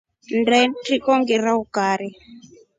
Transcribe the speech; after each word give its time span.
Nnde 0.37 0.57
mtriko 0.71 1.11
ngirie 1.19 1.51
ukari. 1.63 2.09